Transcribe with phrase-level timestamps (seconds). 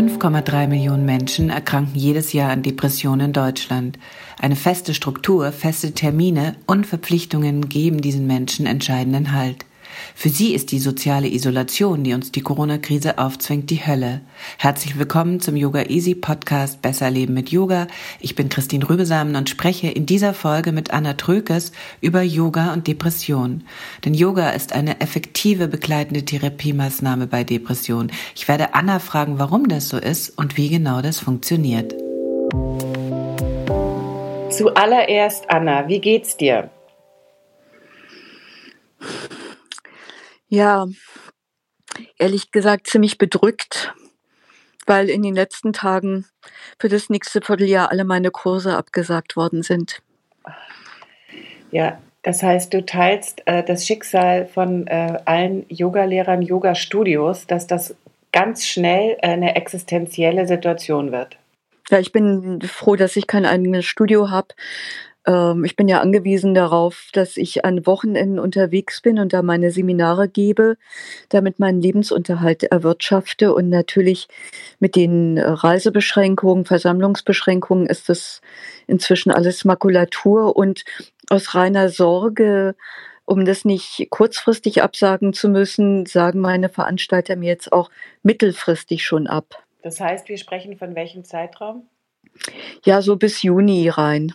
[0.00, 3.98] 5,3 Millionen Menschen erkranken jedes Jahr an Depressionen in Deutschland.
[4.38, 9.66] Eine feste Struktur, feste Termine und Verpflichtungen geben diesen Menschen entscheidenden Halt.
[10.14, 14.20] Für sie ist die soziale Isolation, die uns die Corona-Krise aufzwingt, die Hölle.
[14.58, 17.86] Herzlich willkommen zum Yoga Easy Podcast Besser Leben mit Yoga.
[18.20, 22.86] Ich bin Christine Rübesamen und spreche in dieser Folge mit Anna Trökes über Yoga und
[22.86, 23.64] Depression.
[24.04, 28.10] Denn Yoga ist eine effektive begleitende Therapiemaßnahme bei Depression.
[28.34, 31.94] Ich werde Anna fragen, warum das so ist und wie genau das funktioniert.
[34.50, 36.70] Zuallererst, Anna, wie geht's dir?
[40.50, 40.88] Ja,
[42.18, 43.94] ehrlich gesagt ziemlich bedrückt,
[44.86, 46.26] weil in den letzten Tagen
[46.78, 50.02] für das nächste Vierteljahr alle meine Kurse abgesagt worden sind.
[51.70, 57.94] Ja, das heißt, du teilst äh, das Schicksal von äh, allen Yogalehrern, Yoga-Studios, dass das
[58.32, 61.38] ganz schnell eine existenzielle Situation wird.
[61.90, 64.48] Ja, ich bin froh, dass ich kein eigenes Studio habe,
[65.30, 69.70] ähm, ich bin ja angewiesen darauf, dass ich an Wochenenden unterwegs bin und da meine
[69.70, 70.76] Seminare gebe,
[71.28, 73.54] damit meinen Lebensunterhalt erwirtschafte.
[73.54, 74.28] Und natürlich
[74.80, 78.40] mit den Reisebeschränkungen, Versammlungsbeschränkungen ist das
[78.86, 80.56] inzwischen alles Makulatur.
[80.56, 80.84] Und
[81.28, 82.74] aus reiner Sorge,
[83.24, 87.90] um das nicht kurzfristig absagen zu müssen, sagen meine Veranstalter mir jetzt auch
[88.24, 89.62] mittelfristig schon ab.
[89.82, 91.86] Das heißt, wir sprechen von welchem Zeitraum?
[92.84, 94.32] Ja, so bis Juni rein.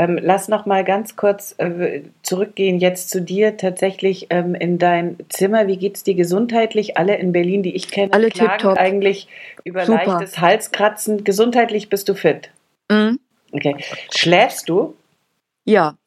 [0.00, 5.18] Ähm, lass noch mal ganz kurz äh, zurückgehen jetzt zu dir tatsächlich ähm, in dein
[5.28, 5.66] Zimmer.
[5.66, 6.96] Wie geht es dir gesundheitlich?
[6.96, 8.78] Alle in Berlin, die ich kenne, Alle klagen tipptopp.
[8.78, 9.28] eigentlich
[9.62, 10.06] über Super.
[10.06, 11.22] leichtes Halskratzen.
[11.22, 12.48] Gesundheitlich bist du fit.
[12.90, 13.20] Mhm.
[13.52, 13.76] Okay.
[14.10, 14.94] Schläfst du?
[15.66, 15.98] Ja,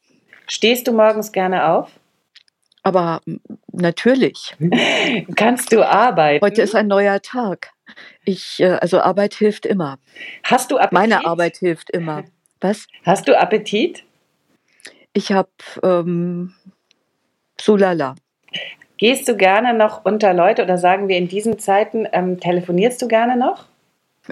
[0.47, 1.91] Stehst du morgens gerne auf?
[2.81, 3.21] aber
[3.71, 4.55] natürlich.
[5.35, 6.43] Kannst du arbeiten?
[6.43, 7.69] Heute ist ein neuer Tag.
[8.25, 9.99] Ich, äh, also Arbeit hilft immer.
[10.43, 10.93] Hast du Appetit?
[10.93, 12.23] Meine Arbeit hilft immer.
[12.63, 12.87] Was?
[13.05, 14.03] Hast du Appetit?
[15.11, 15.49] Ich habe
[15.83, 16.53] ähm,
[17.59, 18.15] so lala.
[18.97, 23.07] Gehst du gerne noch unter Leute oder sagen wir in diesen Zeiten, ähm, telefonierst du
[23.09, 23.65] gerne noch?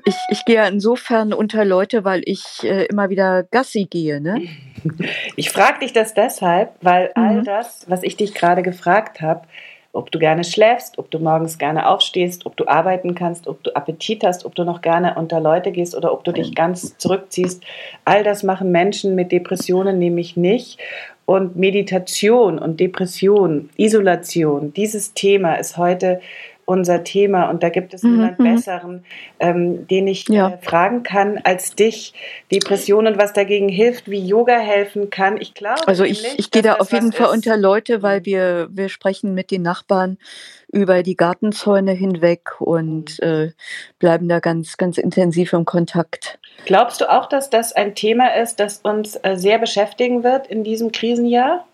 [0.05, 4.21] Ich, ich gehe insofern unter Leute, weil ich äh, immer wieder Gassi gehe.
[4.21, 4.47] Ne?
[5.35, 7.43] Ich frage dich das deshalb, weil all Mhm.
[7.43, 9.45] das, was ich dich gerade gefragt habe,
[9.93, 13.75] ob du gerne schläfst, ob du morgens gerne aufstehst, ob du arbeiten kannst, ob du
[13.75, 17.63] Appetit hast, ob du noch gerne unter Leute gehst oder ob du dich ganz zurückziehst,
[18.05, 20.79] all das machen Menschen mit Depressionen nämlich nicht.
[21.25, 26.19] Und Meditation und Depression, Isolation, dieses Thema ist heute
[26.71, 28.55] unser Thema und da gibt es Mhm, niemanden mhm.
[28.55, 29.05] besseren,
[29.39, 30.49] ähm, den ich Ja.
[30.49, 32.13] äh, fragen kann als dich.
[32.51, 35.37] Depressionen, was dagegen hilft, wie Yoga helfen kann.
[35.39, 37.33] Ich glaube, Also ich, ich gehe da auf jeden Fall ist.
[37.33, 40.17] unter Leute, weil wir, wir sprechen mit den Nachbarn
[40.71, 43.51] über die Gartenzäune hinweg und äh,
[43.99, 46.39] bleiben da ganz, ganz intensiv im Kontakt.
[46.65, 50.63] Glaubst du auch, dass das ein Thema ist, das uns äh, sehr beschäftigen wird in
[50.63, 51.65] diesem Krisenjahr?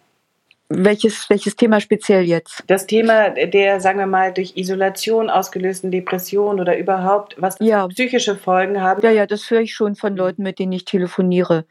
[0.69, 2.63] Welches, welches Thema speziell jetzt?
[2.67, 7.87] Das Thema der, sagen wir mal, durch Isolation ausgelösten Depression oder überhaupt, was Ja.
[7.87, 9.01] psychische Folgen haben.
[9.01, 11.65] Ja, ja, das höre ich schon von Leuten, mit denen ich telefoniere,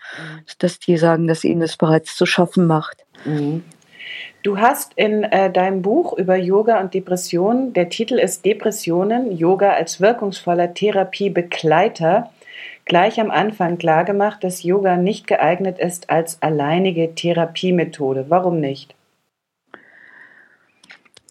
[0.58, 3.04] dass die sagen, dass ihnen das bereits zu schaffen macht.
[3.26, 3.64] Mhm.
[4.42, 9.72] Du hast in äh, deinem Buch über Yoga und Depressionen, der Titel ist Depressionen, Yoga
[9.72, 12.30] als wirkungsvoller Therapiebegleiter,
[12.86, 18.26] gleich am Anfang klargemacht, dass Yoga nicht geeignet ist als alleinige Therapiemethode.
[18.28, 18.94] Warum nicht?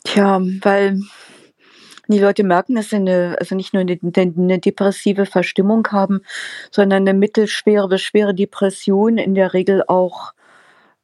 [0.03, 1.01] Tja, weil
[2.07, 6.21] die Leute merken, dass sie eine, also nicht nur eine, eine depressive Verstimmung haben,
[6.69, 10.33] sondern eine mittelschwere bis schwere Depression, in der Regel auch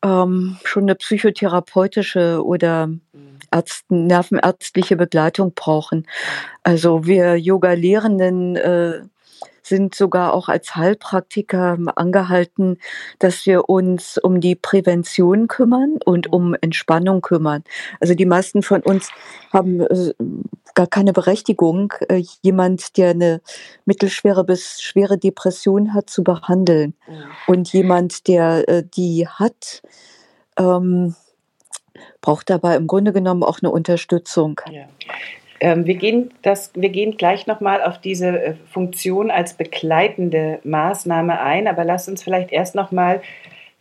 [0.03, 2.89] ähm, schon eine psychotherapeutische oder
[3.49, 6.07] Arzt, nervenärztliche Begleitung brauchen.
[6.63, 9.01] Also wir Yoga-Lehrenden äh,
[9.61, 12.77] sind sogar auch als Heilpraktiker angehalten,
[13.19, 17.63] dass wir uns um die Prävention kümmern und um Entspannung kümmern.
[17.99, 19.09] Also die meisten von uns
[19.51, 20.13] haben äh,
[20.73, 23.41] gar keine Berechtigung, äh, jemand, der eine
[23.85, 26.95] mittelschwere bis schwere Depression hat, zu behandeln.
[27.47, 29.81] Und jemand, der äh, die hat,
[30.57, 31.15] ähm,
[32.21, 34.61] braucht dabei im Grunde genommen auch eine Unterstützung.
[34.71, 34.85] Ja.
[35.61, 41.39] Ähm, wir, gehen das, wir gehen gleich nochmal auf diese äh, Funktion als begleitende Maßnahme
[41.39, 43.21] ein, aber lasst uns vielleicht erst nochmal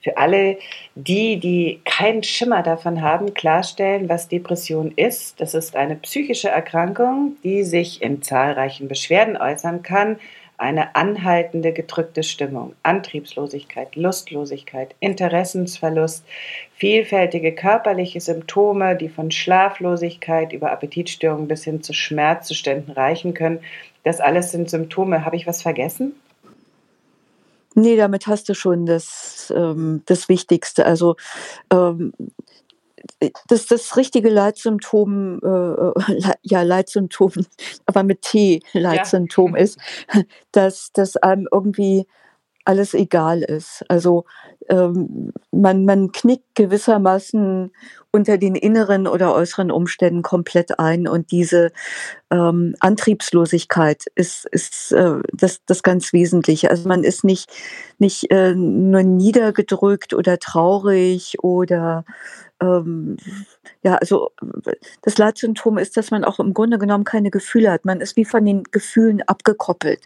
[0.03, 0.59] für alle
[0.94, 5.41] die, die keinen Schimmer davon haben, klarstellen, was Depression ist.
[5.41, 10.19] Das ist eine psychische Erkrankung, die sich in zahlreichen Beschwerden äußern kann
[10.60, 16.22] eine anhaltende gedrückte Stimmung, Antriebslosigkeit, Lustlosigkeit, Interessensverlust,
[16.74, 23.60] vielfältige körperliche Symptome, die von Schlaflosigkeit über Appetitstörungen bis hin zu Schmerzzuständen reichen können.
[24.04, 25.24] Das alles sind Symptome.
[25.24, 26.12] Habe ich was vergessen?
[27.74, 30.84] Nee, damit hast du schon das, ähm, das Wichtigste.
[30.84, 31.16] Also
[31.72, 32.12] ähm,
[33.49, 37.32] das, das richtige Leitsymptom, äh, ja, Leitsymptom,
[37.87, 39.62] aber mit T Leitsymptom ja.
[39.62, 39.79] ist,
[40.52, 42.06] dass, dass einem irgendwie
[42.64, 43.85] alles egal ist.
[43.88, 44.25] Also
[44.69, 47.73] ähm, man, man knickt gewissermaßen
[48.12, 51.73] unter den inneren oder äußeren Umständen komplett ein und diese
[52.31, 56.70] ähm, Antriebslosigkeit ist, ist äh, das, das ganz Wesentliche.
[56.70, 57.50] Also man ist nicht,
[57.99, 62.05] nicht äh, nur niedergedrückt oder traurig oder
[62.60, 63.16] ähm,
[63.82, 64.30] ja, also
[65.02, 67.84] das Leitsymptom ist, dass man auch im Grunde genommen keine Gefühle hat.
[67.84, 70.00] Man ist wie von den Gefühlen abgekoppelt.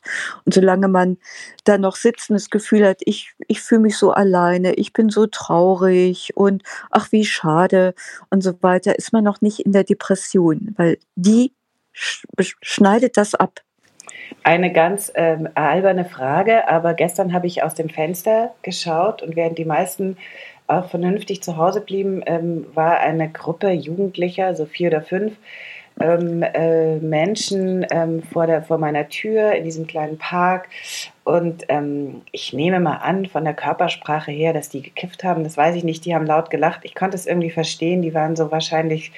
[0.45, 1.19] Und solange man
[1.65, 1.97] da noch
[2.29, 7.11] das Gefühl hat, ich, ich fühle mich so alleine, ich bin so traurig und ach,
[7.13, 7.95] wie schade
[8.31, 11.53] und so weiter, ist man noch nicht in der Depression, weil die
[11.93, 13.61] schneidet das ab.
[14.43, 19.59] Eine ganz ähm, alberne Frage, aber gestern habe ich aus dem Fenster geschaut und während
[19.59, 20.17] die meisten
[20.67, 25.35] auch vernünftig zu Hause blieben, ähm, war eine Gruppe Jugendlicher, so vier oder fünf,
[26.01, 30.69] ähm, äh, Menschen ähm, vor, der, vor meiner Tür in diesem kleinen Park.
[31.23, 35.45] Und ähm, ich nehme mal an, von der Körpersprache her, dass die gekifft haben.
[35.45, 36.05] Das weiß ich nicht.
[36.05, 36.81] Die haben laut gelacht.
[36.83, 38.03] Ich konnte es irgendwie verstehen.
[38.03, 39.13] Die waren so wahrscheinlich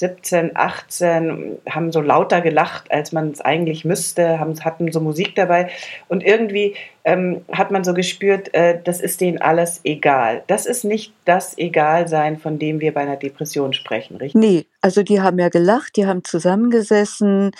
[0.00, 5.34] 17, 18, haben so lauter gelacht, als man es eigentlich müsste, haben, hatten so Musik
[5.36, 5.68] dabei.
[6.08, 6.74] Und irgendwie
[7.04, 10.42] ähm, hat man so gespürt, äh, das ist denen alles egal.
[10.46, 14.40] Das ist nicht das Egalsein, von dem wir bei einer Depression sprechen, richtig?
[14.40, 17.50] Nee, also die haben ja gelacht, die haben zusammengesessen,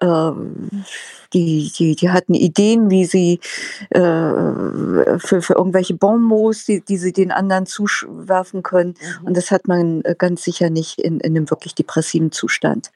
[0.00, 0.84] ähm,
[1.32, 3.40] die, die, die hatten Ideen, wie sie
[3.90, 8.94] äh, für, für irgendwelche Bonbons, die, die sie den anderen zuwerfen können.
[9.20, 9.26] Mhm.
[9.26, 12.90] Und das hat man äh, ganz sicher nicht in, in einem wirklich depressiven Zustand.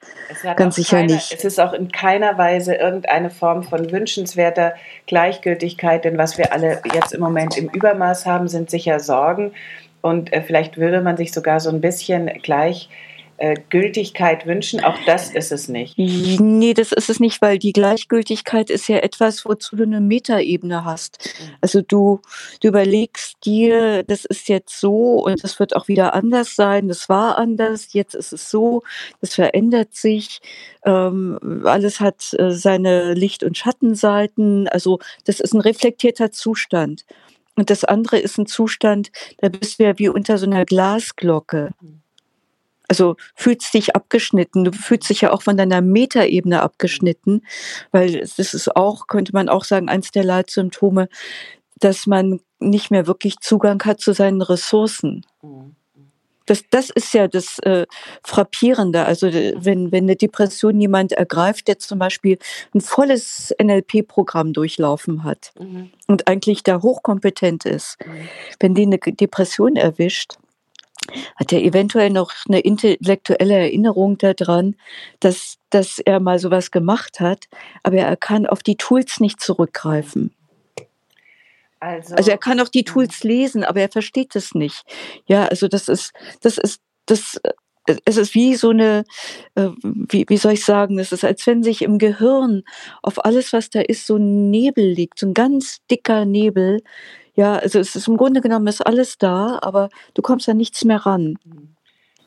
[0.55, 1.33] Ganz sicher keine, nicht.
[1.33, 4.73] Es ist auch in keiner Weise irgendeine Form von wünschenswerter
[5.07, 9.53] Gleichgültigkeit, denn was wir alle jetzt im Moment im Übermaß haben, sind sicher Sorgen.
[10.01, 12.89] Und äh, vielleicht würde man sich sogar so ein bisschen gleich
[13.37, 14.83] äh, Gültigkeit wünschen.
[14.83, 15.97] Auch das ist es nicht.
[15.97, 20.85] Nee, das ist es nicht, weil die Gleichgültigkeit ist ja etwas, wozu du eine Metaebene
[20.85, 21.33] hast.
[21.59, 22.21] Also du,
[22.61, 26.87] du überlegst dir, das ist jetzt so und das wird auch wieder anders sein.
[26.87, 28.83] Das war anders, jetzt ist es so,
[29.19, 30.39] das verändert sich.
[30.85, 34.67] Ähm, alles hat äh, seine Licht- und Schattenseiten.
[34.67, 37.05] Also das ist ein reflektierter Zustand.
[37.55, 41.71] Und das andere ist ein Zustand, da bist du ja wie unter so einer Glasglocke.
[41.81, 42.02] Mhm.
[42.87, 44.65] Also fühlst dich abgeschnitten.
[44.65, 47.41] Du fühlst dich ja auch von deiner Metaebene abgeschnitten,
[47.91, 51.07] weil das ist auch, könnte man auch sagen, eins der Leitsymptome,
[51.79, 55.25] dass man nicht mehr wirklich Zugang hat zu seinen Ressourcen.
[56.45, 57.85] Das, das ist ja das äh,
[58.23, 59.05] Frappierende.
[59.05, 62.37] Also wenn, wenn eine Depression jemand ergreift, der zum Beispiel
[62.73, 65.91] ein volles NLP-Programm durchlaufen hat mhm.
[66.07, 68.29] und eigentlich da hochkompetent ist, mhm.
[68.59, 70.35] wenn die eine Depression erwischt,
[71.35, 74.75] hat er eventuell noch eine intellektuelle Erinnerung daran,
[75.19, 77.45] dass, dass er mal sowas gemacht hat,
[77.83, 80.33] aber er kann auf die Tools nicht zurückgreifen.
[81.79, 82.85] Also, also er kann auch die.
[82.85, 84.83] Tools lesen, aber er versteht es nicht.
[85.25, 87.39] Ja, also das ist, das ist, das,
[88.05, 89.03] es ist wie so eine,
[89.55, 92.63] äh, wie, wie soll ich sagen, es ist, als wenn sich im Gehirn
[93.01, 96.81] auf alles, was da ist, so ein Nebel liegt, so ein ganz dicker Nebel,
[97.35, 100.83] ja, also es ist im Grunde genommen ist alles da, aber du kommst da nichts
[100.85, 101.35] mehr ran.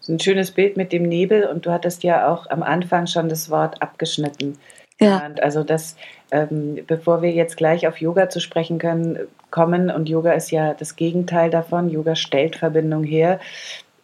[0.01, 3.29] So ein schönes Bild mit dem Nebel und du hattest ja auch am Anfang schon
[3.29, 4.59] das Wort abgeschnitten.
[5.01, 5.31] Ja.
[5.43, 5.97] Also das,
[6.31, 9.19] ähm, bevor wir jetzt gleich auf Yoga zu sprechen können,
[9.51, 11.91] kommen und Yoga ist ja das Gegenteil davon.
[11.91, 13.41] Yoga stellt Verbindung her.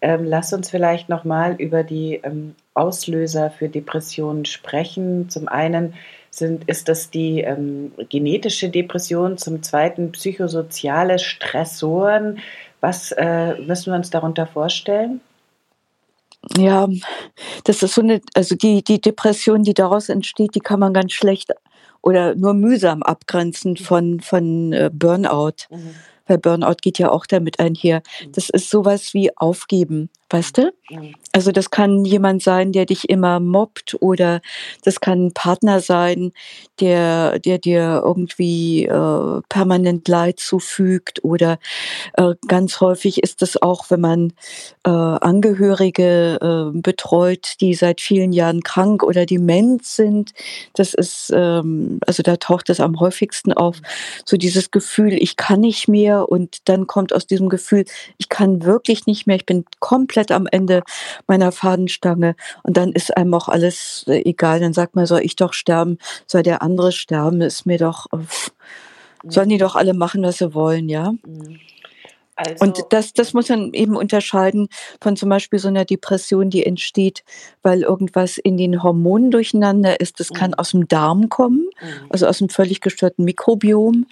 [0.00, 5.28] Ähm, lass uns vielleicht noch mal über die ähm, Auslöser für Depressionen sprechen.
[5.28, 5.94] Zum einen
[6.34, 12.38] Sind, ist das die ähm, genetische Depression, zum zweiten psychosoziale Stressoren?
[12.80, 15.20] Was äh, müssen wir uns darunter vorstellen?
[16.56, 16.88] Ja,
[17.64, 21.12] das ist so eine, also die, die Depression, die daraus entsteht, die kann man ganz
[21.12, 21.52] schlecht
[22.00, 25.68] oder nur mühsam abgrenzen von, von äh, Burnout.
[25.70, 25.94] Mhm.
[26.26, 28.02] Weil Burnout geht ja auch damit einher.
[28.24, 28.32] Mhm.
[28.32, 30.08] Das ist sowas wie Aufgeben.
[30.30, 30.72] Weißt du?
[31.34, 34.42] Also das kann jemand sein, der dich immer mobbt oder
[34.84, 36.32] das kann ein Partner sein,
[36.78, 41.58] der, der dir irgendwie äh, permanent Leid zufügt oder
[42.18, 44.32] äh, ganz häufig ist es auch, wenn man
[44.84, 46.38] äh, Angehörige
[46.74, 50.32] äh, betreut, die seit vielen Jahren krank oder dement sind.
[50.74, 53.78] Das ist, ähm, also da taucht es am häufigsten auf,
[54.26, 57.86] so dieses Gefühl, ich kann nicht mehr und dann kommt aus diesem Gefühl,
[58.18, 60.82] ich kann wirklich nicht mehr, ich bin komplett am Ende
[61.28, 64.60] meiner Fadenstange und dann ist einem auch alles äh, egal.
[64.60, 68.18] Dann sagt man, soll ich doch sterben, soll der andere sterben, ist mir doch, äh,
[69.28, 71.12] sollen die doch alle machen, was sie wollen, ja.
[71.24, 71.60] Mhm.
[72.34, 74.68] Also, und das, das muss man eben unterscheiden
[75.02, 77.24] von zum Beispiel so einer Depression, die entsteht,
[77.62, 80.18] weil irgendwas in den Hormonen durcheinander ist.
[80.18, 80.54] Das kann mhm.
[80.54, 82.06] aus dem Darm kommen, mhm.
[82.08, 83.96] also aus dem völlig gestörten Mikrobiom.
[83.96, 84.06] Mhm.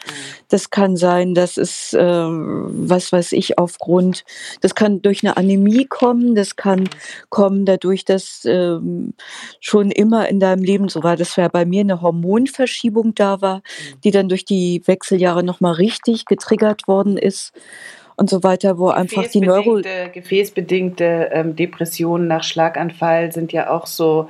[0.48, 4.24] Das kann sein, dass es, äh, was weiß ich, aufgrund,
[4.60, 6.90] das kann durch eine Anämie kommen, das kann
[7.30, 8.78] kommen dadurch, dass äh,
[9.60, 13.62] schon immer in deinem Leben so war, dass ja bei mir eine Hormonverschiebung da war,
[14.04, 17.54] die dann durch die Wechseljahre nochmal richtig getriggert worden ist
[18.20, 19.80] und so weiter, wo einfach die Neuro...
[20.12, 24.28] Gefäßbedingte ähm, Depressionen nach Schlaganfall sind ja auch so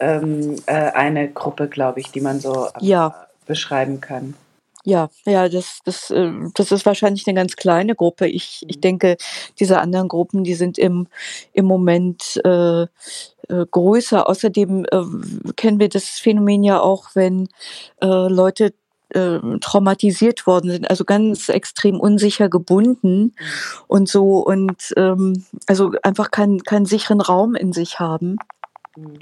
[0.00, 3.28] ähm, äh, eine Gruppe, glaube ich, die man so äh, ja.
[3.46, 4.34] beschreiben kann.
[4.84, 8.26] Ja, ja, das, das, äh, das ist wahrscheinlich eine ganz kleine Gruppe.
[8.26, 8.80] Ich, ich mhm.
[8.80, 9.16] denke,
[9.60, 11.06] diese anderen Gruppen, die sind im,
[11.52, 12.86] im Moment äh, äh,
[13.70, 14.28] größer.
[14.28, 17.48] Außerdem äh, kennen wir das Phänomen ja auch, wenn
[18.02, 18.74] äh, Leute
[19.10, 23.32] äh, traumatisiert worden sind, also ganz extrem unsicher gebunden mhm.
[23.86, 28.36] und so und ähm, also einfach keinen keinen sicheren Raum in sich haben.
[28.96, 29.18] Mhm.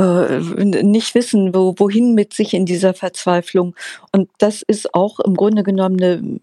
[0.00, 3.76] Äh, nicht wissen, wo, wohin mit sich in dieser Verzweiflung.
[4.10, 6.40] Und das ist auch im Grunde genommen eine,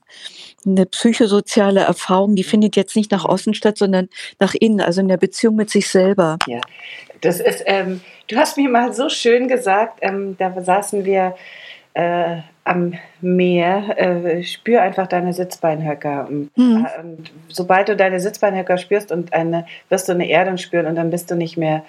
[0.65, 4.07] eine psychosoziale Erfahrung, die findet jetzt nicht nach außen statt, sondern
[4.39, 6.37] nach innen, also in der Beziehung mit sich selber.
[6.45, 6.61] Ja,
[7.21, 11.35] das ist, ähm, du hast mir mal so schön gesagt, ähm, da saßen wir
[11.99, 16.27] äh, am Meer, äh, spür einfach deine Sitzbeinhöcker.
[16.29, 16.87] Und, mhm.
[17.01, 21.09] und, sobald du deine Sitzbeinhöcker spürst und eine, wirst du eine Erdung spüren und dann
[21.09, 21.83] bist du nicht mehr,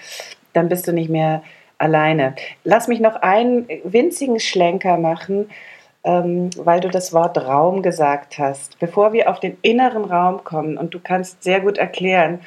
[0.52, 1.42] dann bist du nicht mehr
[1.78, 2.34] alleine.
[2.64, 5.48] Lass mich noch einen winzigen Schlenker machen,
[6.02, 8.80] ähm, weil du das Wort Raum gesagt hast.
[8.80, 12.40] Bevor wir auf den inneren Raum kommen und du kannst sehr gut erklären,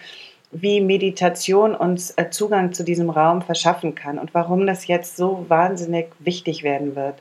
[0.54, 5.46] wie Meditation uns äh, Zugang zu diesem Raum verschaffen kann und warum das jetzt so
[5.50, 7.16] wahnsinnig wichtig werden wird,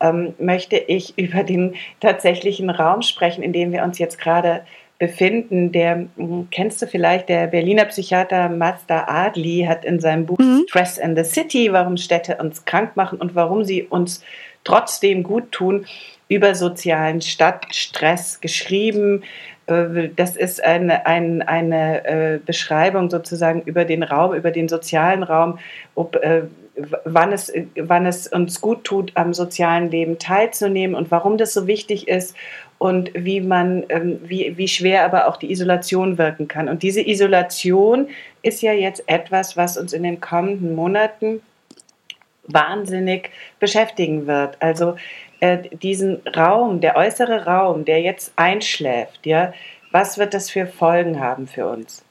[0.00, 4.62] ähm, möchte ich über den tatsächlichen Raum sprechen, in dem wir uns jetzt gerade
[4.98, 5.72] befinden.
[5.72, 10.64] Der hm, kennst du vielleicht, der Berliner Psychiater Mazda Adli hat in seinem Buch mhm.
[10.68, 14.22] Stress in the City, warum Städte uns krank machen und warum sie uns
[14.64, 15.86] trotzdem gut tun,
[16.34, 19.22] über sozialen Stadtstress geschrieben.
[19.66, 25.22] Äh, das ist eine, eine, eine äh, Beschreibung sozusagen über den Raum, über den sozialen
[25.22, 25.58] Raum,
[25.94, 26.42] ob, äh,
[27.04, 31.66] wann, es, wann es uns gut tut, am sozialen Leben teilzunehmen und warum das so
[31.66, 32.36] wichtig ist
[32.78, 36.68] und wie man, ähm, wie, wie schwer aber auch die Isolation wirken kann.
[36.68, 38.08] Und diese Isolation
[38.42, 41.40] ist ja jetzt etwas, was uns in den kommenden Monaten
[42.46, 44.60] wahnsinnig beschäftigen wird.
[44.60, 44.96] Also
[45.40, 49.52] äh, diesen Raum, der äußere Raum, der jetzt einschläft, ja,
[49.90, 52.04] was wird das für Folgen haben für uns?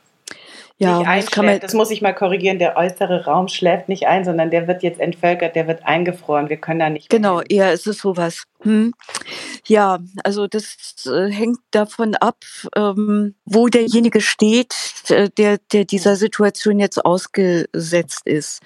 [0.78, 4.50] Ja, nicht einschläft, das muss ich mal korrigieren, der äußere Raum schläft nicht ein, sondern
[4.50, 7.10] der wird jetzt entvölkert, der wird eingefroren, wir können da nicht.
[7.10, 8.44] Genau, eher ist es sowas.
[8.62, 8.94] Hm.
[9.68, 12.38] Ja, also das äh, hängt davon ab,
[12.76, 14.74] ähm, wo derjenige steht,
[15.10, 18.62] äh, der, der dieser Situation jetzt ausgesetzt ist.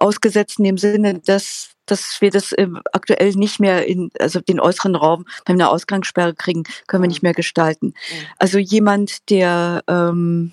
[0.00, 2.54] Ausgesetzt in dem Sinne, dass dass wir das
[2.92, 7.08] aktuell nicht mehr in, also den äußeren Raum, wenn wir eine Ausgangssperre kriegen, können wir
[7.08, 7.94] nicht mehr gestalten.
[8.38, 10.52] Also jemand, der ähm,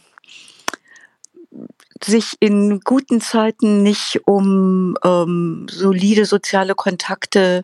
[2.03, 7.63] sich in guten Zeiten nicht um ähm, solide soziale Kontakte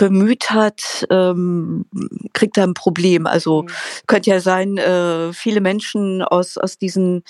[0.00, 1.84] bemüht hat, ähm,
[2.32, 3.26] kriegt er ein Problem.
[3.26, 3.68] Also mhm.
[4.06, 7.22] könnte ja sein, äh, viele Menschen aus, aus diesen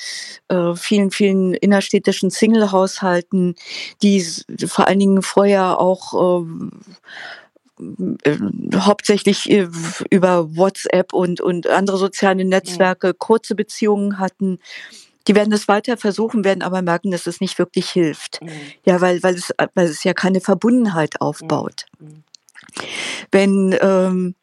[0.46, 3.56] äh, vielen, vielen innerstädtischen Single-Haushalten,
[4.02, 4.24] die
[4.66, 6.44] vor allen Dingen vorher auch
[8.24, 8.36] äh,
[8.76, 9.66] hauptsächlich äh,
[10.10, 14.60] über WhatsApp und, und andere soziale Netzwerke kurze Beziehungen hatten,
[15.28, 18.40] Die werden es weiter versuchen, werden aber merken, dass es nicht wirklich hilft.
[18.42, 18.50] Mhm.
[18.84, 21.86] Ja, weil, weil, es, weil es ja keine Verbundenheit aufbaut.
[21.98, 22.24] Mhm.
[23.30, 24.34] Wenn, ähm,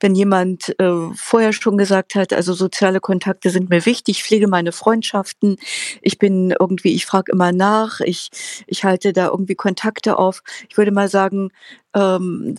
[0.00, 4.48] wenn jemand äh, vorher schon gesagt hat, also soziale Kontakte sind mir wichtig, ich pflege
[4.48, 5.56] meine Freundschaften,
[6.02, 8.30] ich bin irgendwie, ich frage immer nach, ich,
[8.66, 10.42] ich halte da irgendwie Kontakte auf.
[10.68, 11.50] Ich würde mal sagen,
[11.94, 12.56] ähm,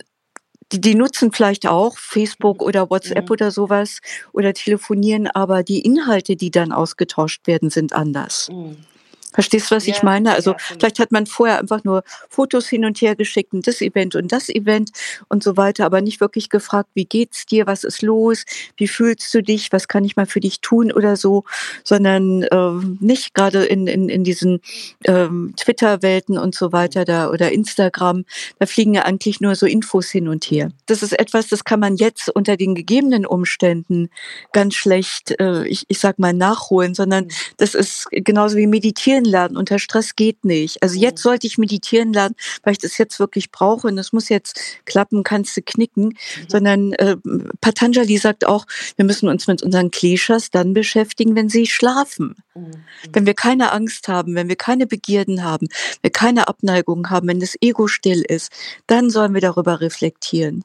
[0.72, 3.32] die, die nutzen vielleicht auch Facebook oder WhatsApp mhm.
[3.32, 4.00] oder sowas
[4.32, 8.48] oder telefonieren, aber die Inhalte, die dann ausgetauscht werden, sind anders.
[8.50, 8.76] Mhm.
[9.32, 10.34] Verstehst du, was ja, ich meine?
[10.34, 13.80] Also ja, vielleicht hat man vorher einfach nur Fotos hin und her geschickt und das
[13.80, 14.90] Event und das Event
[15.28, 18.44] und so weiter, aber nicht wirklich gefragt, wie geht's dir, was ist los,
[18.76, 21.44] wie fühlst du dich, was kann ich mal für dich tun oder so,
[21.84, 24.60] sondern äh, nicht gerade in, in, in diesen
[25.04, 28.24] ähm, Twitter-Welten und so weiter da oder Instagram,
[28.58, 30.70] da fliegen ja eigentlich nur so Infos hin und her.
[30.86, 34.08] Das ist etwas, das kann man jetzt unter den gegebenen Umständen
[34.52, 39.24] ganz schlecht, äh, ich, ich sag mal, nachholen, sondern das ist genauso wie meditieren meditieren
[39.24, 40.82] lernen unter Stress geht nicht.
[40.82, 41.28] Also jetzt mhm.
[41.28, 45.22] sollte ich meditieren lernen, weil ich das jetzt wirklich brauche und das muss jetzt klappen,
[45.22, 46.14] kannst du knicken, mhm.
[46.48, 47.16] sondern äh,
[47.60, 52.36] Patanjali sagt auch, wir müssen uns mit unseren Kleshas dann beschäftigen, wenn sie schlafen.
[52.54, 52.70] Mhm.
[53.12, 57.28] Wenn wir keine Angst haben, wenn wir keine Begierden haben, wenn wir keine Abneigung haben,
[57.28, 58.52] wenn das Ego still ist,
[58.86, 60.64] dann sollen wir darüber reflektieren.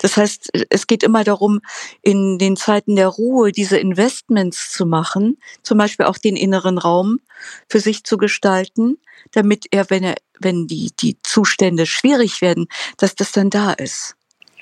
[0.00, 1.60] Das heißt, es geht immer darum,
[2.02, 7.18] in den Zeiten der Ruhe diese Investments zu machen, zum Beispiel auch den inneren Raum
[7.68, 8.98] für sich zu gestalten,
[9.32, 12.66] damit er, wenn er, wenn die, die Zustände schwierig werden,
[12.96, 14.14] dass das dann da ist.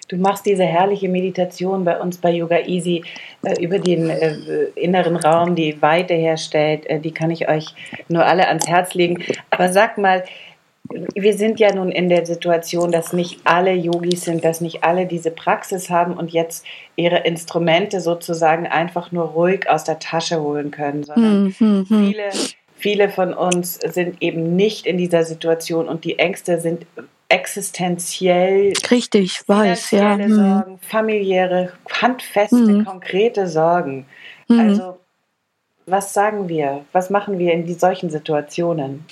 [0.08, 3.02] Du machst diese herrliche Meditation bei uns bei Yoga Easy
[3.42, 4.36] äh, über den äh,
[4.76, 6.86] inneren Raum, die Weite herstellt.
[6.86, 7.74] Äh, die kann ich euch
[8.08, 9.24] nur alle ans Herz legen.
[9.50, 10.22] Aber sag mal,
[11.14, 15.06] wir sind ja nun in der Situation, dass nicht alle Yogis sind, dass nicht alle
[15.06, 16.64] diese Praxis haben und jetzt
[16.94, 22.06] ihre Instrumente sozusagen einfach nur ruhig aus der Tasche holen können, sondern hm, hm, hm.
[22.06, 22.30] viele,
[22.76, 26.86] viele von uns sind eben nicht in dieser Situation und die Ängste sind
[27.28, 28.72] existenziell.
[28.90, 30.16] Richtig, weiß, ja.
[30.16, 30.34] Hm.
[30.34, 32.84] Sorgen, familiäre, handfeste, hm.
[32.84, 34.06] konkrete Sorgen.
[34.48, 34.60] Hm.
[34.60, 34.98] Also,
[35.86, 36.84] was sagen wir?
[36.92, 39.04] Was machen wir in die, solchen Situationen?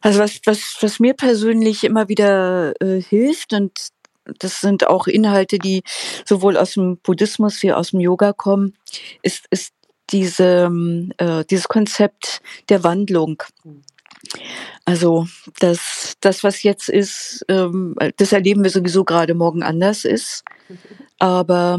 [0.00, 3.72] Also was, was, was mir persönlich immer wieder äh, hilft und
[4.38, 5.82] das sind auch Inhalte, die
[6.24, 8.74] sowohl aus dem Buddhismus wie aus dem Yoga kommen,
[9.22, 9.72] ist, ist
[10.10, 10.70] diese,
[11.18, 13.42] äh, dieses Konzept der Wandlung.
[14.84, 15.26] Also
[15.60, 20.44] das, das, was jetzt ist, ähm, das erleben wir sowieso gerade morgen anders ist.
[21.18, 21.78] Aber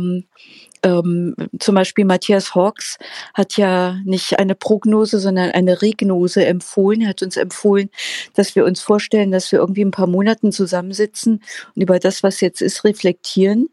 [0.84, 2.98] ähm, zum Beispiel Matthias Hawks
[3.34, 7.02] hat ja nicht eine Prognose, sondern eine Regnose empfohlen.
[7.02, 7.90] Er hat uns empfohlen,
[8.34, 11.42] dass wir uns vorstellen, dass wir irgendwie ein paar Monaten zusammensitzen
[11.76, 13.70] und über das, was jetzt ist, reflektieren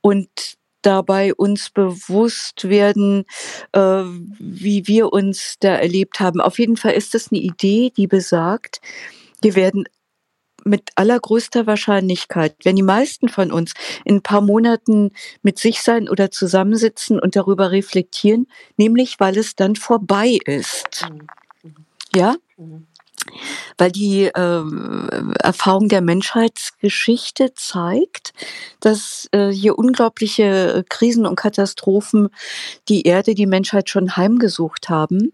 [0.00, 0.28] und
[0.86, 3.24] dabei uns bewusst werden,
[3.72, 4.02] äh,
[4.38, 6.40] wie wir uns da erlebt haben.
[6.40, 8.80] Auf jeden Fall ist das eine Idee, die besagt,
[9.40, 9.84] wir werden
[10.64, 16.08] mit allergrößter Wahrscheinlichkeit, wenn die meisten von uns in ein paar Monaten mit sich sein
[16.08, 21.06] oder zusammensitzen und darüber reflektieren, nämlich weil es dann vorbei ist.
[21.10, 21.26] Mhm.
[22.14, 22.36] Ja?
[22.56, 22.86] Mhm.
[23.78, 24.62] Weil die äh,
[25.40, 28.32] Erfahrung der Menschheitsgeschichte zeigt,
[28.80, 32.28] dass äh, hier unglaubliche Krisen und Katastrophen
[32.88, 35.32] die Erde, die Menschheit schon heimgesucht haben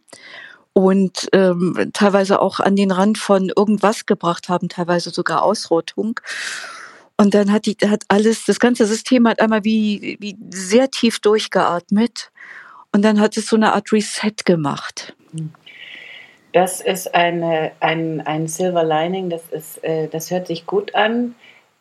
[0.72, 6.20] und ähm, teilweise auch an den Rand von irgendwas gebracht haben, teilweise sogar Ausrottung.
[7.16, 11.18] Und dann hat die, hat alles, das ganze System hat einmal wie, wie sehr tief
[11.18, 12.30] durchgeatmet
[12.92, 15.14] und dann hat es so eine Art Reset gemacht.
[16.52, 21.34] Das ist eine, ein, ein Silver Lining, das, ist, äh, das hört sich gut an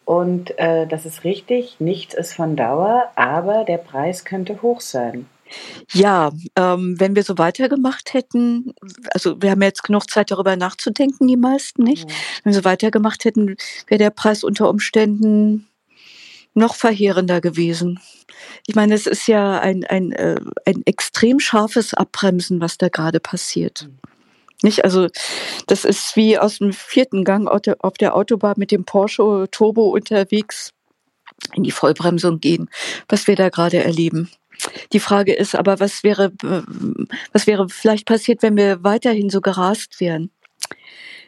[0.05, 1.77] und äh, das ist richtig.
[1.79, 5.27] Nichts ist von Dauer, aber der Preis könnte hoch sein.
[5.91, 8.73] Ja, ähm, wenn wir so weitergemacht hätten,
[9.11, 12.07] also wir haben jetzt genug Zeit darüber nachzudenken, die meisten nicht.
[12.07, 12.13] Mhm.
[12.43, 13.55] Wenn wir so weitergemacht hätten,
[13.87, 15.67] wäre der Preis unter Umständen
[16.53, 17.99] noch verheerender gewesen.
[18.67, 23.19] Ich meine, es ist ja ein, ein, äh, ein extrem scharfes Abbremsen, was da gerade
[23.19, 23.87] passiert.
[23.87, 24.08] Mhm.
[24.61, 24.83] Nicht?
[24.83, 25.07] Also,
[25.67, 30.71] das ist wie aus dem vierten Gang auf der Autobahn mit dem Porsche Turbo unterwegs
[31.55, 32.69] in die Vollbremsung gehen,
[33.07, 34.29] was wir da gerade erleben.
[34.91, 36.33] Die Frage ist aber, was wäre,
[37.31, 40.31] was wäre vielleicht passiert, wenn wir weiterhin so gerast wären?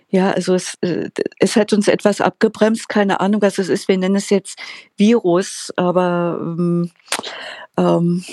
[0.10, 3.88] Ja, also es, äh, es hat uns etwas abgebremst, keine Ahnung, was es ist.
[3.88, 4.60] Wir nennen es jetzt
[4.98, 6.92] Virus, aber ähm,
[7.78, 8.26] ähm,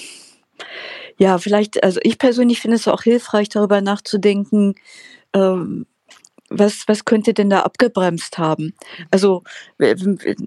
[1.19, 4.75] ja, vielleicht, also ich persönlich finde es auch hilfreich, darüber nachzudenken,
[5.35, 5.87] ähm,
[6.51, 8.75] was, was könnte denn da abgebremst haben?
[9.11, 9.43] Also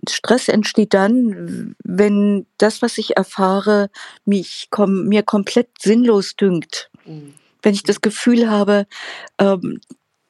[0.09, 3.89] Stress entsteht dann, wenn das, was ich erfahre,
[4.25, 6.89] mich kom mir komplett sinnlos dünkt.
[7.05, 7.35] Mhm.
[7.61, 8.87] Wenn ich das Gefühl habe,
[9.37, 9.79] ähm,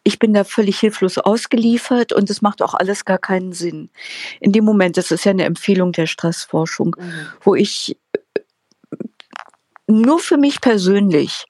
[0.04, 3.90] ich bin da völlig hilflos ausgeliefert und es macht auch alles gar keinen Sinn.
[4.40, 7.28] In dem Moment, das ist ja eine Empfehlung der Stressforschung, mhm.
[7.42, 7.98] wo ich
[10.00, 11.46] nur für mich persönlich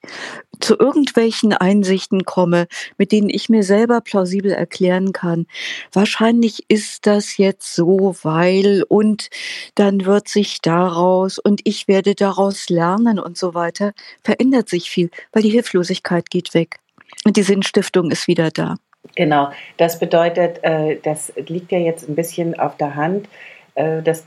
[0.60, 5.46] zu irgendwelchen Einsichten komme, mit denen ich mir selber plausibel erklären kann.
[5.92, 9.28] Wahrscheinlich ist das jetzt so, weil und
[9.74, 15.10] dann wird sich daraus und ich werde daraus lernen und so weiter, verändert sich viel,
[15.32, 16.78] weil die Hilflosigkeit geht weg
[17.24, 18.76] und die Sinnstiftung ist wieder da.
[19.16, 23.28] Genau, das bedeutet, äh, das liegt ja jetzt ein bisschen auf der Hand,
[23.74, 24.26] das,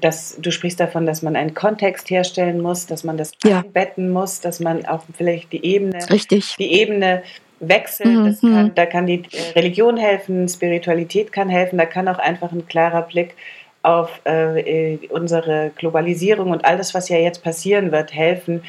[0.00, 3.60] das, du sprichst davon, dass man einen Kontext herstellen muss, dass man das ja.
[3.60, 6.54] einbetten muss, dass man auch vielleicht die Ebene, Richtig.
[6.58, 7.22] die Ebene
[7.60, 8.42] wechselt.
[8.42, 8.54] Mhm.
[8.54, 12.66] Kann, da kann die äh, Religion helfen, Spiritualität kann helfen, da kann auch einfach ein
[12.66, 13.34] klarer Blick
[13.82, 18.62] auf äh, äh unsere Globalisierung und alles, was ja jetzt passieren wird, helfen.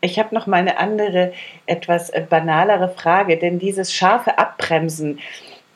[0.00, 1.32] Ich habe noch mal eine andere,
[1.66, 5.20] etwas banalere Frage, denn dieses scharfe Abbremsen,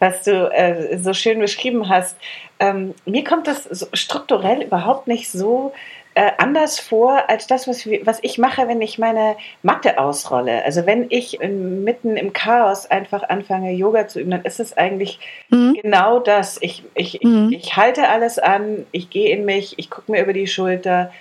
[0.00, 2.16] was du äh, so schön beschrieben hast,
[2.58, 5.72] ähm, mir kommt das so strukturell überhaupt nicht so
[6.16, 10.64] äh, anders vor als das, was, was ich mache, wenn ich meine Matte ausrolle.
[10.64, 14.74] Also wenn ich in, mitten im Chaos einfach anfange, Yoga zu üben, dann ist es
[14.74, 15.18] eigentlich
[15.50, 15.76] mhm.
[15.82, 16.56] genau das.
[16.62, 17.50] Ich, ich, mhm.
[17.52, 21.12] ich, ich halte alles an, ich gehe in mich, ich gucke mir über die Schulter,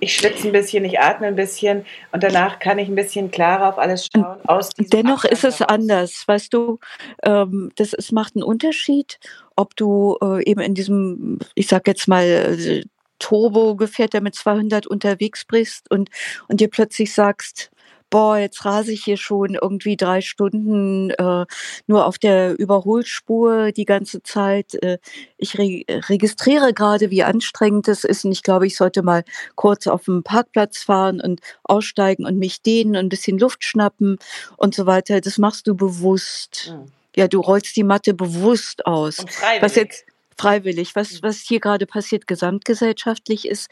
[0.00, 3.68] ich schwitze ein bisschen, ich atme ein bisschen und danach kann ich ein bisschen klarer
[3.68, 4.38] auf alles schauen.
[4.78, 5.74] Dennoch Abstand ist es heraus.
[5.74, 6.78] anders, weißt du,
[7.22, 9.20] ähm, das es macht einen Unterschied,
[9.60, 12.84] ob du äh, eben in diesem, ich sag jetzt mal, äh,
[13.18, 16.08] Turbo-Gefährt, der mit 200 unterwegs bist und,
[16.48, 17.70] und dir plötzlich sagst,
[18.08, 21.44] boah, jetzt rase ich hier schon irgendwie drei Stunden äh,
[21.86, 24.74] nur auf der Überholspur die ganze Zeit.
[24.82, 24.98] Äh,
[25.36, 29.22] ich re registriere gerade, wie anstrengend es ist und ich glaube, ich sollte mal
[29.54, 34.18] kurz auf dem Parkplatz fahren und aussteigen und mich dehnen und ein bisschen Luft schnappen
[34.56, 35.20] und so weiter.
[35.20, 36.72] Das machst du bewusst.
[36.74, 36.99] Mhm.
[37.16, 39.18] Ja, du rollst die Matte bewusst aus.
[39.60, 40.04] Was jetzt
[40.40, 40.96] freiwillig.
[40.96, 41.18] Was, mhm.
[41.22, 43.68] was hier gerade passiert gesamtgesellschaftlich ist,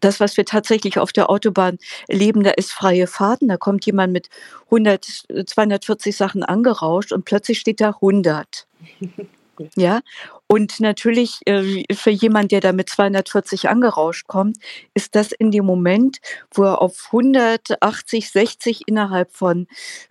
[0.00, 3.48] das, was wir tatsächlich auf der Autobahn erleben, da ist freie Fahrten.
[3.48, 4.28] Da kommt jemand mit
[4.66, 5.04] 100,
[5.46, 8.66] 240 Sachen angerauscht und plötzlich steht da 100.
[9.76, 10.00] Ja,
[10.46, 14.58] und natürlich äh, für jemand, der da mit 240 angerauscht kommt,
[14.92, 16.18] ist das in dem Moment,
[16.52, 19.66] wo er auf 180, 60 innerhalb von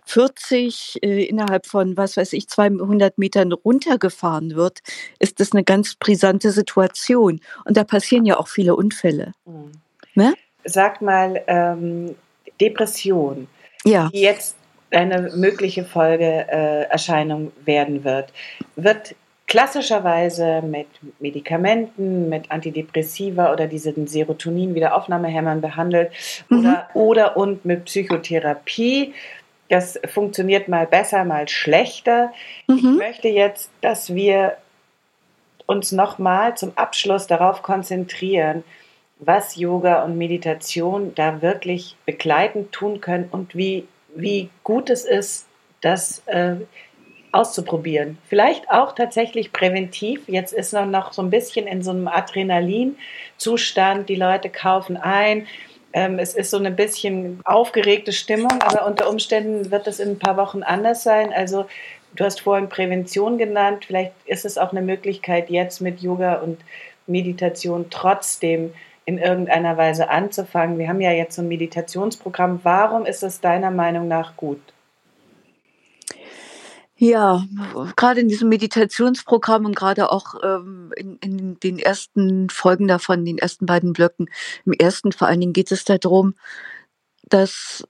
[0.06, 4.80] 40, äh, innerhalb von, was weiß ich, 200 Metern runtergefahren wird,
[5.20, 7.40] ist das eine ganz brisante Situation.
[7.64, 9.32] Und da passieren ja auch viele Unfälle.
[9.44, 9.72] Mhm.
[10.14, 10.34] Ne?
[10.64, 12.16] Sag mal, ähm,
[12.60, 13.46] Depression,
[13.84, 14.10] ja.
[14.12, 14.56] die jetzt
[14.90, 18.32] eine mögliche Folgeerscheinung äh, werden wird,
[18.76, 19.14] wird
[19.46, 20.86] klassischerweise mit
[21.20, 26.12] Medikamenten, mit Antidepressiva oder diesen Serotonin-Wiederaufnahmehämmern behandelt
[26.48, 26.60] mhm.
[26.60, 29.14] oder, oder und mit Psychotherapie.
[29.68, 32.32] Das funktioniert mal besser, mal schlechter.
[32.66, 32.76] Mhm.
[32.76, 34.56] Ich möchte jetzt, dass wir
[35.66, 38.64] uns nochmal zum Abschluss darauf konzentrieren,
[39.18, 45.46] was Yoga und Meditation da wirklich begleitend tun können und wie, wie gut es ist,
[45.80, 46.56] dass äh,
[47.34, 48.18] auszuprobieren.
[48.28, 50.22] Vielleicht auch tatsächlich präventiv.
[50.28, 54.08] Jetzt ist man noch so ein bisschen in so einem Adrenalin-Zustand.
[54.08, 55.46] Die Leute kaufen ein.
[55.92, 60.18] Ähm, es ist so eine bisschen aufgeregte Stimmung, aber unter Umständen wird es in ein
[60.18, 61.32] paar Wochen anders sein.
[61.32, 61.66] Also
[62.16, 63.84] du hast vorhin Prävention genannt.
[63.86, 66.60] Vielleicht ist es auch eine Möglichkeit, jetzt mit Yoga und
[67.06, 68.72] Meditation trotzdem
[69.06, 70.78] in irgendeiner Weise anzufangen.
[70.78, 72.60] Wir haben ja jetzt so ein Meditationsprogramm.
[72.62, 74.73] Warum ist es deiner Meinung nach gut?
[76.96, 77.44] Ja,
[77.96, 83.38] gerade in diesem Meditationsprogramm und gerade auch ähm, in, in den ersten Folgen davon, den
[83.38, 84.30] ersten beiden Blöcken,
[84.64, 86.34] im ersten vor allen Dingen geht es darum,
[87.24, 87.84] dass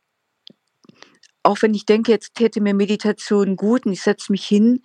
[1.42, 4.82] auch wenn ich denke, jetzt täte mir Meditation gut und ich setze mich hin,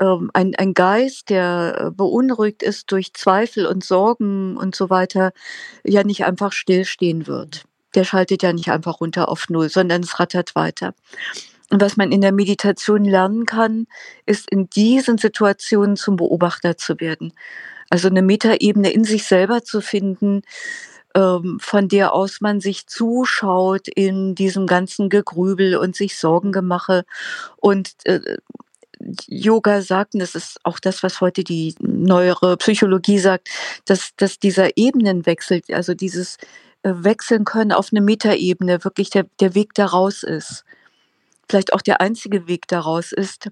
[0.00, 5.32] ähm, ein, ein Geist, der äh, beunruhigt ist durch Zweifel und Sorgen und so weiter,
[5.84, 7.64] ja nicht einfach stillstehen wird.
[7.94, 10.94] Der schaltet ja nicht einfach runter auf Null, sondern es rattert weiter.
[11.70, 13.86] Und was man in der Meditation lernen kann,
[14.26, 17.32] ist in diesen Situationen zum Beobachter zu werden.
[17.90, 20.42] Also eine Metaebene in sich selber zu finden,
[21.14, 27.04] ähm, von der aus man sich zuschaut in diesem ganzen Gegrübel und sich Sorgen gemache.
[27.56, 28.20] Und äh,
[29.26, 33.48] Yoga sagt, und das ist auch das, was heute die neuere Psychologie sagt,
[33.86, 36.36] dass, dass dieser Ebenenwechsel, also dieses
[36.82, 40.64] äh, Wechseln können auf eine Metaebene, wirklich der, der Weg daraus ist
[41.50, 43.50] vielleicht auch der einzige Weg daraus ist,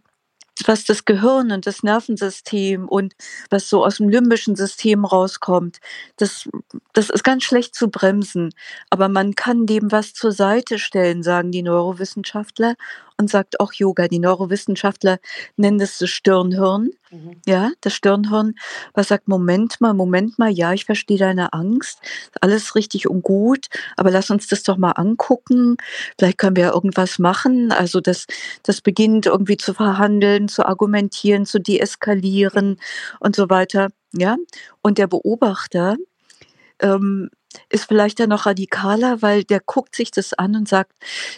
[0.66, 3.14] was das Gehirn und das Nervensystem und
[3.50, 5.78] was so aus dem limbischen System rauskommt,
[6.16, 6.48] das,
[6.94, 8.50] das ist ganz schlecht zu bremsen.
[8.90, 12.74] Aber man kann dem was zur Seite stellen, sagen die Neurowissenschaftler
[13.18, 14.08] und sagt auch Yoga.
[14.08, 15.18] Die Neurowissenschaftler
[15.56, 16.90] nennen das das Stirnhirn.
[17.10, 17.40] Mhm.
[17.46, 18.54] Ja, das Stirnhirn,
[18.94, 21.98] was sagt, Moment mal, Moment mal, ja, ich verstehe deine Angst.
[22.40, 25.76] Alles richtig und gut, aber lass uns das doch mal angucken.
[26.18, 27.72] Vielleicht können wir ja irgendwas machen.
[27.72, 28.26] Also das,
[28.62, 32.78] das beginnt irgendwie zu verhandeln, zu argumentieren, zu deeskalieren
[33.20, 33.88] und so weiter.
[34.12, 34.36] Ja,
[34.80, 35.96] und der Beobachter,
[36.80, 37.30] ähm,
[37.70, 40.92] ist vielleicht dann noch radikaler, weil der guckt sich das an und sagt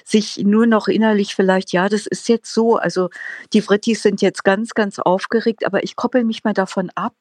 [0.05, 2.77] sich nur noch innerlich vielleicht, ja, das ist jetzt so.
[2.77, 3.11] Also
[3.53, 7.15] die Frittis sind jetzt ganz, ganz aufgeregt, aber ich koppel mich mal davon ab.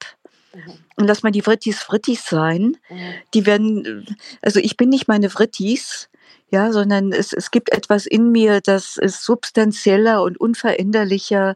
[0.53, 0.73] Mhm.
[0.95, 2.77] Und lass mal die Frittis Frittis sein.
[2.89, 3.13] Mhm.
[3.33, 4.05] Die werden,
[4.41, 6.09] also ich bin nicht meine Frittis,
[6.51, 11.55] ja, sondern es, es gibt etwas in mir, das ist substanzieller und unveränderlicher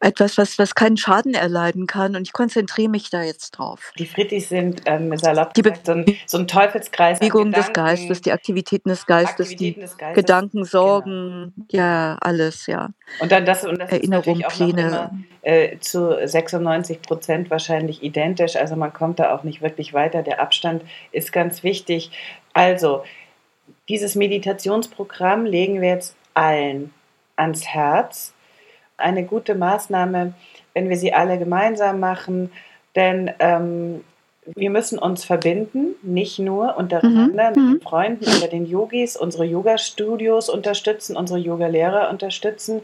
[0.00, 2.16] etwas, was, was keinen Schaden erleiden kann.
[2.16, 3.92] Und ich konzentriere mich da jetzt drauf.
[3.98, 7.18] Die Frittis sind ähm, salopp die gesagt, so, ein, so ein Teufelskreis.
[7.18, 10.64] Bewegung des Geistes, die Aktivitäten des Geistes, Aktivitäten des Geistes, die Gedanken.
[10.64, 11.82] Sorgen, genau.
[11.82, 12.90] ja, alles, ja.
[13.20, 14.88] Und dann das, und das Erinnerung, ist Pläne.
[14.88, 15.10] Immer,
[15.42, 18.56] äh, zu 96 Prozent wahrscheinlich identisch.
[18.56, 20.22] Also man kommt da auch nicht wirklich weiter.
[20.22, 20.82] Der Abstand
[21.12, 22.10] ist ganz wichtig.
[22.52, 23.04] Also,
[23.88, 26.92] dieses Meditationsprogramm legen wir jetzt allen
[27.36, 28.34] ans Herz
[28.96, 30.34] eine gute Maßnahme,
[30.74, 32.50] wenn wir sie alle gemeinsam machen,
[32.94, 34.02] denn ähm,
[34.54, 37.54] wir müssen uns verbinden, nicht nur untereinander mhm.
[37.54, 37.80] mit den mhm.
[37.80, 42.82] Freunden oder den Yogis, unsere Yoga-Studios unterstützen, unsere Yoga-Lehrer unterstützen,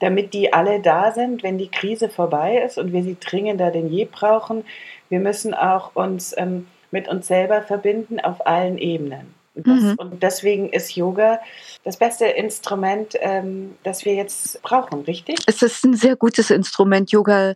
[0.00, 3.88] damit die alle da sind, wenn die Krise vorbei ist und wir sie dringender denn
[3.88, 4.64] je brauchen.
[5.10, 9.34] Wir müssen auch uns ähm, mit uns selber verbinden auf allen Ebenen.
[9.54, 9.94] Das, mhm.
[9.98, 11.40] Und deswegen ist Yoga
[11.84, 15.40] das beste Instrument, ähm, das wir jetzt brauchen, richtig?
[15.46, 17.10] Es ist ein sehr gutes Instrument.
[17.10, 17.54] Yoga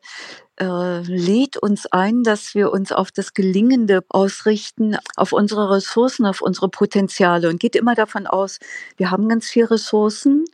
[0.59, 6.43] äh, lädt uns ein, dass wir uns auf das Gelingende ausrichten, auf unsere Ressourcen, auf
[6.43, 8.59] unsere Potenziale und geht immer davon aus,
[8.97, 10.45] wir haben ganz viele Ressourcen.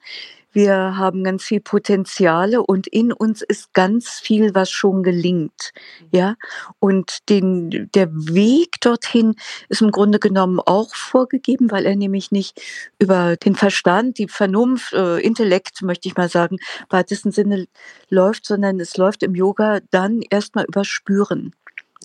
[0.52, 5.72] Wir haben ganz viel Potenziale und in uns ist ganz viel, was schon gelingt.
[6.10, 6.36] Ja,
[6.78, 9.34] und den, der Weg dorthin
[9.68, 12.60] ist im Grunde genommen auch vorgegeben, weil er nämlich nicht
[12.98, 16.58] über den Verstand, die Vernunft, äh, Intellekt, möchte ich mal sagen,
[16.90, 17.66] weitesten Sinne
[18.08, 21.54] läuft, sondern es läuft im Yoga dann erstmal über Spüren.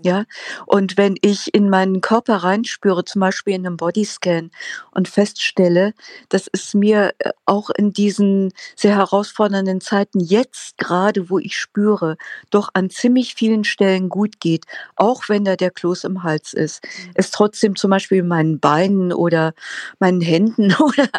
[0.03, 0.25] Ja,
[0.65, 4.51] und wenn ich in meinen Körper reinspüre, zum Beispiel in einem Bodyscan
[4.91, 5.93] und feststelle,
[6.29, 12.17] dass es mir äh, auch in diesen sehr herausfordernden Zeiten jetzt gerade, wo ich spüre,
[12.49, 16.83] doch an ziemlich vielen Stellen gut geht, auch wenn da der Kloß im Hals ist,
[16.83, 17.12] mhm.
[17.15, 19.53] es trotzdem zum Beispiel meinen Beinen oder
[19.99, 21.10] meinen Händen oder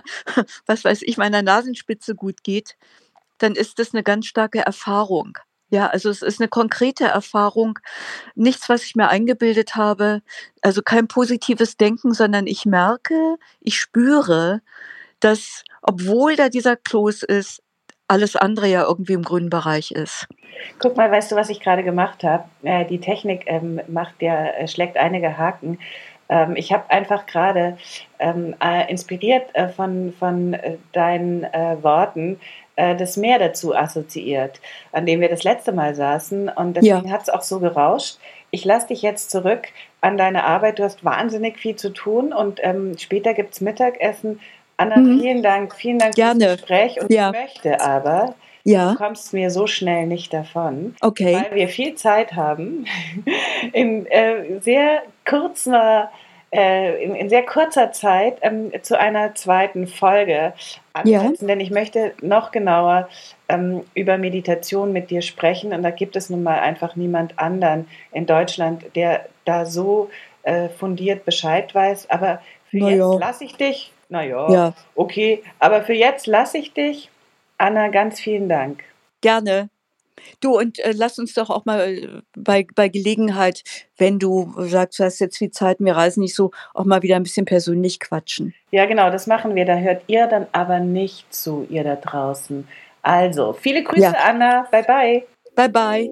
[0.67, 2.77] was weiß ich, meiner Nasenspitze gut geht,
[3.39, 5.39] dann ist das eine ganz starke Erfahrung.
[5.71, 7.79] Ja, also es ist eine konkrete Erfahrung,
[8.35, 10.23] nichts, was ich mir eingebildet habe,
[10.63, 14.63] also kein positives Denken, sondern ich merke, ich spüre,
[15.21, 17.63] dass obwohl da dieser Kloß ist,
[18.09, 20.27] alles andere ja irgendwie im grünen Bereich ist.
[20.79, 22.45] Guck mal, weißt du, was ich gerade gemacht habe?
[22.63, 25.79] Äh, die Technik ähm, macht ja, äh, schlägt einige Haken.
[26.31, 27.77] Ähm, ich habe einfach gerade
[28.19, 31.43] ähm, äh, inspiriert äh, von, von äh, deinen
[31.83, 32.41] Worten
[32.79, 34.61] äh, das Meer dazu assoziiert,
[34.93, 36.49] an dem wir das letzte Mal saßen.
[36.49, 37.11] Und deswegen ja.
[37.11, 38.19] hat es auch so gerauscht.
[38.53, 39.67] Ich lasse dich jetzt zurück
[40.01, 40.79] an deine Arbeit.
[40.79, 44.39] Du hast wahnsinnig viel zu tun und ähm, später gibt es Mittagessen.
[44.77, 45.19] Anna, mhm.
[45.19, 46.45] vielen Dank, vielen Dank Gerne.
[46.45, 47.01] fürs Gespräch.
[47.03, 47.33] Und ja.
[47.33, 48.93] ich möchte aber, ja.
[48.93, 51.35] du kommst mir so schnell nicht davon, okay.
[51.35, 52.87] weil wir viel Zeit haben,
[53.73, 56.13] in äh, sehr kurzer
[56.51, 60.55] äh, in, in, sehr kurzer Zeit ähm, zu einer zweiten Folge
[60.93, 61.47] ansetzen, ja.
[61.47, 63.09] denn ich möchte noch genauer
[63.49, 67.89] ähm, über Meditation mit dir sprechen und da gibt es nun mal einfach niemand anderen
[68.13, 70.11] in Deutschland, der da so
[70.43, 72.09] äh, fundiert Bescheid weiß.
[72.11, 73.19] Aber für Na jetzt ja.
[73.19, 73.93] lasse ich dich.
[74.09, 74.75] Naja, ja.
[74.95, 75.43] okay.
[75.59, 77.11] Aber für jetzt lasse ich dich.
[77.59, 78.85] Anna, ganz vielen Dank.
[79.21, 79.69] Gerne.
[80.41, 83.63] Du, und äh, lass uns doch auch mal äh, bei, bei Gelegenheit,
[83.97, 87.17] wenn du sagst, du hast jetzt viel Zeit, wir reisen nicht so, auch mal wieder
[87.17, 88.55] ein bisschen persönlich quatschen.
[88.71, 89.65] Ja, genau, das machen wir.
[89.65, 92.67] Da hört ihr dann aber nicht zu, ihr da draußen.
[93.03, 94.13] Also, viele Grüße, ja.
[94.13, 94.67] Anna.
[94.71, 95.25] Bye, bye.
[95.55, 96.11] Bye, bye.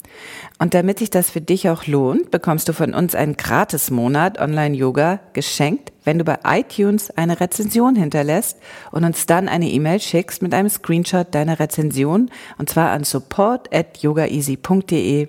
[0.59, 5.21] Und damit sich das für dich auch lohnt, bekommst du von uns einen Gratis-Monat Online-Yoga
[5.33, 8.59] geschenkt, wenn du bei iTunes eine Rezension hinterlässt
[8.93, 13.75] und uns dann eine E-Mail schickst mit einem Screenshot deiner Rezension und zwar an support
[13.75, 15.29] at yogaeasy.de.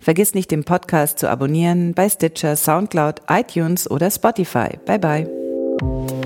[0.00, 4.78] Vergiss nicht, den Podcast zu abonnieren bei Stitcher, Soundcloud, iTunes oder Spotify.
[4.84, 6.25] Bye bye.